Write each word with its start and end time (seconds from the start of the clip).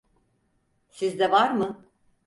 Sizde 0.89 1.31
var 1.31 1.51
mı? 1.51 1.85